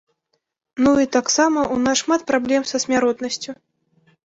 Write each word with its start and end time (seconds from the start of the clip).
Ну 0.85 0.93
і 1.03 1.05
таксама 1.17 1.67
у 1.77 1.77
нас 1.85 2.03
шмат 2.03 2.21
праблем 2.33 2.67
са 2.73 2.77
смяротнасцю. 2.87 3.51